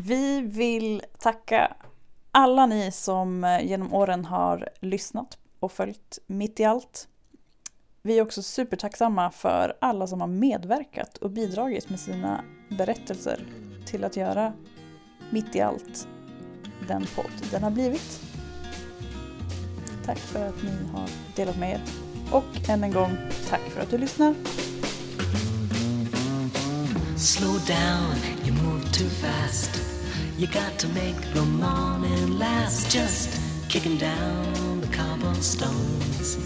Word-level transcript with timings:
Vi 0.00 0.40
vill 0.40 1.02
tacka 1.18 1.76
alla 2.30 2.66
ni 2.66 2.92
som 2.92 3.44
eh, 3.44 3.66
genom 3.66 3.94
åren 3.94 4.24
har 4.24 4.68
lyssnat 4.80 5.38
och 5.60 5.72
följt 5.72 6.18
Mitt 6.26 6.60
i 6.60 6.64
allt. 6.64 7.08
Vi 8.02 8.18
är 8.18 8.22
också 8.22 8.42
supertacksamma 8.42 9.30
för 9.30 9.76
alla 9.80 10.06
som 10.06 10.20
har 10.20 10.28
medverkat 10.28 11.16
och 11.16 11.30
bidragit 11.30 11.90
med 11.90 12.00
sina 12.00 12.44
berättelser 12.78 13.46
till 13.86 14.04
att 14.04 14.16
göra 14.16 14.52
Mitt 15.30 15.56
i 15.56 15.60
allt 15.60 16.08
den 16.88 17.06
podd 17.16 17.50
den 17.50 17.62
har 17.62 17.70
blivit. 17.70 18.20
Tack 20.04 20.18
för 20.18 20.48
att 20.48 20.62
ni 20.62 20.88
har 20.92 21.08
delat 21.36 21.58
med 21.58 21.70
er. 21.70 21.82
Och 22.32 22.68
än 22.68 22.84
en 22.84 22.92
gång, 22.92 23.16
tack 23.48 23.60
för 23.60 23.80
att 23.80 23.90
du 23.90 23.98
lyssnar. 23.98 24.34
Slow 27.16 27.60
down, 27.66 28.16
you 28.46 28.62
move 28.62 28.82
too 28.82 29.08
fast. 29.08 29.87
You 30.38 30.46
got 30.46 30.78
to 30.78 30.88
make 30.88 31.20
the 31.34 31.40
morning 31.40 32.38
last. 32.38 32.94
Just 32.94 33.40
kicking 33.68 33.98
down 33.98 34.80
the 34.80 34.96
cobblestones. 34.96 36.38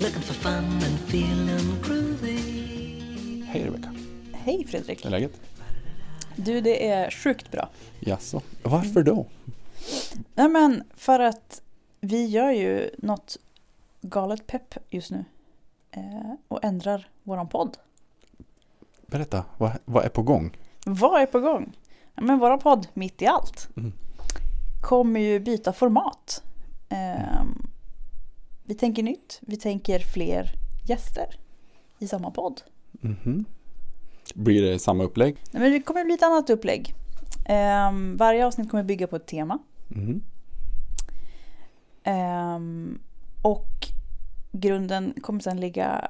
Looking 0.00 0.22
for 0.22 0.34
fun 0.34 0.64
and 0.64 1.00
feeling 1.00 1.82
groovy. 1.82 3.44
Hej 3.46 3.64
Rebecka, 3.64 3.94
Hej 4.32 4.66
Fredrik! 4.66 5.04
hur 5.04 5.06
är 5.06 5.10
läget? 5.10 5.40
Du, 6.36 6.60
det 6.60 6.88
är 6.88 7.10
sjukt 7.10 7.50
bra. 7.50 7.68
Jaså, 8.00 8.42
varför 8.62 9.02
då? 9.02 9.26
Nej 10.34 10.48
men 10.48 10.82
för 10.94 11.20
att 11.20 11.62
vi 12.00 12.26
gör 12.26 12.50
ju 12.50 12.90
något 12.98 13.36
galet 14.00 14.46
pepp 14.46 14.74
just 14.88 15.10
nu. 15.10 15.24
Eh, 15.90 16.34
och 16.48 16.64
ändrar 16.64 17.08
våran 17.22 17.48
podd. 17.48 17.76
Berätta, 19.06 19.44
vad, 19.58 19.72
vad 19.84 20.04
är 20.04 20.08
på 20.08 20.22
gång? 20.22 20.56
Vad 20.84 21.22
är 21.22 21.26
på 21.26 21.40
gång? 21.40 21.72
Ja, 22.18 22.24
men 22.24 22.38
våran 22.38 22.58
podd 22.58 22.86
Mitt 22.94 23.22
i 23.22 23.26
allt 23.26 23.68
Mm. 23.76 23.92
kommer 24.82 25.20
ju 25.20 25.40
byta 25.40 25.72
format. 25.72 26.42
Ehm, 26.88 27.66
vi 28.64 28.74
tänker 28.74 29.02
nytt. 29.02 29.38
Vi 29.42 29.56
tänker 29.56 29.98
fler 29.98 30.50
gäster 30.88 31.38
i 31.98 32.08
samma 32.08 32.30
podd. 32.30 32.60
Mhm. 32.92 33.44
Blir 34.34 34.62
det 34.62 34.78
samma 34.78 35.04
upplägg? 35.04 35.36
Nej, 35.52 35.62
men 35.62 35.72
det 35.72 35.80
kommer 35.82 36.04
bli 36.04 36.14
ett 36.14 36.22
annat 36.22 36.50
upplägg. 36.50 36.94
Ehm, 37.46 38.16
varje 38.16 38.46
avsnitt 38.46 38.70
kommer 38.70 38.84
bygga 38.84 39.06
på 39.06 39.16
ett 39.16 39.26
tema. 39.26 39.58
Mhm. 39.88 40.22
Ehm, 42.04 42.98
och 43.42 43.68
grunden 44.52 45.14
kommer 45.20 45.40
sedan 45.40 45.60
ligga 45.60 46.08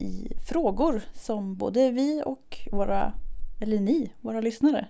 i 0.00 0.28
frågor 0.48 1.02
som 1.14 1.56
både 1.56 1.90
vi 1.90 2.22
och 2.26 2.58
våra, 2.72 3.12
eller 3.60 3.80
ni, 3.80 4.12
våra 4.20 4.40
lyssnare 4.40 4.86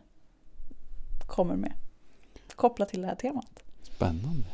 kommer 1.27 1.57
med. 1.57 1.73
Kopplat 2.57 2.89
till 2.89 3.01
det 3.01 3.07
här 3.07 3.15
temat. 3.15 3.63
Spännande. 3.83 4.47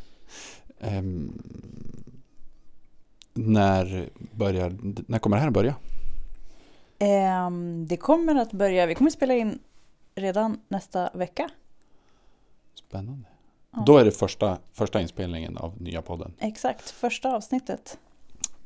Ehm, 0.81 1.43
när, 3.35 4.09
börjar, 4.33 4.77
när 5.07 5.19
kommer 5.19 5.37
det 5.37 5.43
här 5.43 5.51
börja? 5.51 5.75
Ehm, 6.99 7.87
det 7.87 7.97
kommer 7.97 8.35
att 8.35 8.53
börja, 8.53 8.87
vi 8.87 8.95
kommer 8.95 9.11
spela 9.11 9.35
in 9.35 9.59
redan 10.15 10.61
nästa 10.69 11.11
vecka. 11.15 11.51
Spännande. 12.75 13.29
Ja. 13.71 13.83
Då 13.87 13.99
är 13.99 14.05
det 14.05 14.11
första, 14.11 14.59
första 14.73 15.01
inspelningen 15.01 15.57
av 15.57 15.83
nya 15.83 16.03
podden. 16.03 16.33
Exakt, 16.39 16.91
första 16.91 17.35
avsnittet. 17.37 17.99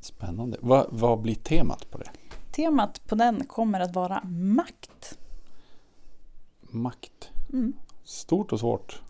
Spännande. 0.01 0.57
Vad, 0.61 0.87
vad 0.91 1.21
blir 1.21 1.35
temat 1.35 1.91
på 1.91 1.99
det? 1.99 2.11
Temat 2.53 3.07
på 3.07 3.15
den 3.15 3.45
kommer 3.45 3.81
att 3.81 3.95
vara 3.95 4.25
makt. 4.25 5.19
Makt. 6.61 7.31
Mm. 7.53 7.73
Stort 8.05 8.53
och 8.53 8.61
svårt 8.61 9.03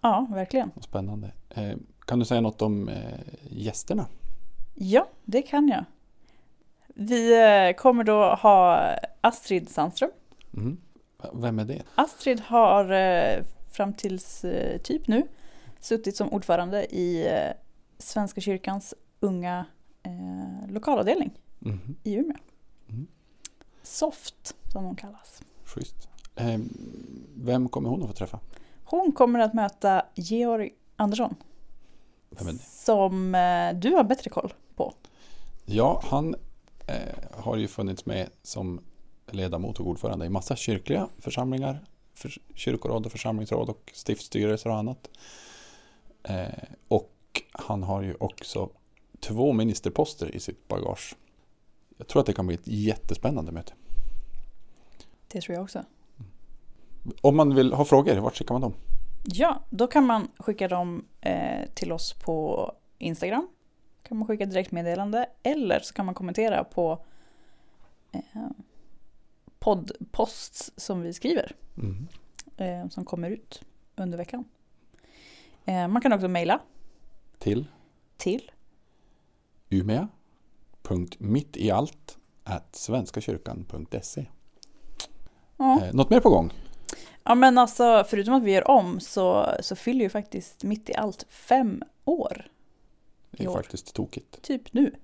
Ja, 0.00 0.26
verkligen. 0.30 0.70
och 0.74 0.84
spännande. 0.84 1.32
Ehm, 1.50 1.86
kan 2.06 2.18
du 2.18 2.24
säga 2.24 2.40
något 2.40 2.62
om 2.62 2.88
eh, 2.88 3.18
gästerna? 3.50 4.06
Ja, 4.74 5.08
det 5.24 5.42
kan 5.42 5.68
jag. 5.68 5.84
Vi 6.94 7.42
eh, 7.68 7.76
kommer 7.76 8.04
då 8.04 8.34
ha 8.34 8.80
Astrid 9.20 9.68
Sandström. 9.68 10.10
Mhm. 10.50 10.80
Vem 11.32 11.58
är 11.58 11.64
det? 11.64 11.82
Astrid 11.94 12.40
har 12.40 12.92
eh, 12.92 13.44
fram 13.70 13.92
tills 13.92 14.44
eh, 14.44 14.78
typ 14.78 15.08
nu 15.08 15.28
suttit 15.80 16.16
som 16.16 16.28
ordförande 16.32 16.84
i 16.96 17.26
eh, 17.26 17.52
Svenska 17.98 18.40
kyrkans 18.40 18.94
unga 19.20 19.66
eh, 20.02 20.70
lokalavdelning 20.70 21.30
Mhm. 21.58 21.96
i 22.02 22.14
Umeå. 22.14 22.36
Mm. 22.88 23.06
SOFT 23.82 24.54
som 24.72 24.84
hon 24.84 24.96
kallas. 24.96 25.42
Schysst. 25.64 26.08
Ehm, 26.36 26.68
vem 27.36 27.68
kommer 27.68 27.88
hon 27.88 28.02
att 28.02 28.08
få 28.08 28.14
träffa? 28.14 28.40
Hon 28.84 29.12
kommer 29.12 29.40
att 29.40 29.54
möta 29.54 30.02
Georg 30.14 30.70
Andersson 30.96 31.34
som 32.60 33.34
eh, 33.34 33.74
du 33.74 33.94
har 33.94 34.04
bättre 34.04 34.30
koll 34.30 34.54
på. 34.76 34.94
Ja, 35.64 36.02
han 36.04 36.34
eh, 36.86 36.94
har 37.30 37.56
ju 37.56 37.68
funnits 37.68 38.06
med 38.06 38.28
som 38.42 38.80
ledamot 39.30 39.80
och 39.80 39.86
ordförande 39.86 40.26
i 40.26 40.28
massa 40.28 40.56
kyrkliga 40.56 41.08
församlingar, 41.18 41.84
för, 42.14 42.32
kyrkoråd 42.54 43.06
och 43.06 43.12
församlingsråd 43.12 43.68
och 43.68 43.92
stiftsstyrelser 43.94 44.70
och 44.70 44.76
annat. 44.76 45.10
Eh, 46.22 46.46
och 46.88 47.42
han 47.52 47.82
har 47.82 48.02
ju 48.02 48.14
också 48.20 48.70
två 49.20 49.52
ministerposter 49.52 50.36
i 50.36 50.40
sitt 50.40 50.68
bagage. 50.68 51.16
Jag 51.96 52.08
tror 52.08 52.20
att 52.20 52.26
det 52.26 52.32
kan 52.32 52.46
bli 52.46 52.54
ett 52.54 52.68
jättespännande 52.68 53.52
möte. 53.52 53.72
Det 55.28 55.40
tror 55.40 55.54
jag 55.54 55.62
också. 55.62 55.84
Om 57.20 57.36
man 57.36 57.54
vill 57.54 57.72
ha 57.72 57.84
frågor, 57.84 58.16
vart 58.16 58.36
skickar 58.36 58.54
man 58.54 58.62
dem? 58.62 58.74
Ja, 59.24 59.62
då 59.70 59.86
kan 59.86 60.06
man 60.06 60.28
skicka 60.38 60.68
dem 60.68 61.04
eh, 61.20 61.66
till 61.74 61.92
oss 61.92 62.12
på 62.12 62.72
Instagram. 62.98 63.48
Kan 64.02 64.18
man 64.18 64.28
skicka 64.28 64.46
direktmeddelande 64.46 65.26
eller 65.42 65.80
så 65.80 65.94
kan 65.94 66.06
man 66.06 66.14
kommentera 66.14 66.64
på 66.64 67.04
eh, 68.12 68.20
poddposts 69.58 70.72
som 70.76 71.02
vi 71.02 71.12
skriver 71.12 71.52
Mm. 71.78 72.06
eh, 72.56 72.88
som 72.88 73.04
kommer 73.04 73.30
ut 73.30 73.62
under 73.96 74.18
veckan. 74.18 74.44
Eh, 75.64 75.88
man 75.88 76.02
kan 76.02 76.12
också 76.12 76.28
mejla 76.28 76.60
Till 77.38 77.66
till 78.16 78.50
umea.mittiallt 79.70 82.18
svenskakyrkan.se 82.72 84.26
ja. 85.56 85.80
eh, 85.84 85.94
Något 85.94 86.10
mer 86.10 86.20
på 86.20 86.30
gång? 86.30 86.52
Ja 87.26 87.34
men 87.34 87.58
alltså 87.58 88.04
förutom 88.08 88.34
att 88.34 88.42
vi 88.42 88.52
gör 88.52 88.70
om 88.70 89.00
så, 89.00 89.54
så 89.60 89.76
fyller 89.76 90.00
ju 90.00 90.08
faktiskt 90.08 90.64
mitt 90.64 90.88
i 90.88 90.94
allt 90.94 91.26
fem 91.28 91.82
år. 92.04 92.50
Det 93.30 93.44
är 93.44 93.48
år. 93.48 93.56
faktiskt 93.56 93.94
tokigt. 93.94 94.42
Typ 94.42 94.72
nu. 94.72 94.94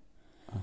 Ja. 0.47 0.60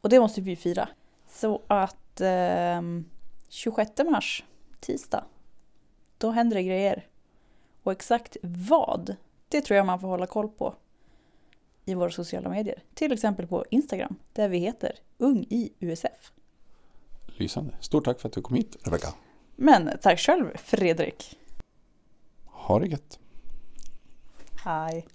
Och 0.00 0.08
det 0.08 0.20
måste 0.20 0.40
vi 0.40 0.56
fira. 0.56 0.88
Så 1.28 1.62
att 1.66 2.20
ehm, 2.20 3.04
26 3.48 3.92
mars, 4.10 4.44
tisdag, 4.80 5.24
då 6.18 6.30
händer 6.30 6.56
det 6.56 6.62
grejer. 6.62 7.06
Och 7.82 7.92
exakt 7.92 8.36
vad, 8.42 9.16
det 9.48 9.60
tror 9.60 9.76
jag 9.76 9.86
man 9.86 10.00
får 10.00 10.08
hålla 10.08 10.26
koll 10.26 10.48
på 10.48 10.74
i 11.84 11.94
våra 11.94 12.10
sociala 12.10 12.48
medier. 12.48 12.82
Till 12.94 13.12
exempel 13.12 13.46
på 13.46 13.64
Instagram, 13.70 14.16
där 14.32 14.48
vi 14.48 14.58
heter 14.58 14.92
Ung 15.18 15.46
i 15.50 15.72
USF. 15.80 16.32
Lysande. 17.26 17.74
Stort 17.80 18.04
tack 18.04 18.20
för 18.20 18.28
att 18.28 18.34
du 18.34 18.42
kom 18.42 18.56
hit, 18.56 18.76
Rebecka. 18.82 19.08
Men 19.62 19.90
tack 20.02 20.18
själv, 20.18 20.56
Fredrik. 20.56 21.38
Ha 22.46 22.78
det 22.78 22.86
gött. 22.86 23.18
Hej. 24.64 25.06